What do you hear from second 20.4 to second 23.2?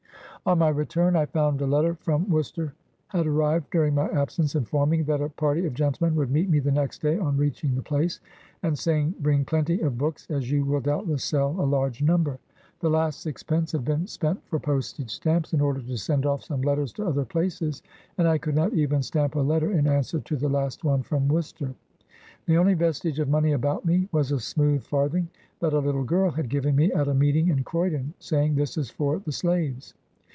last one from Worcester. The only vestige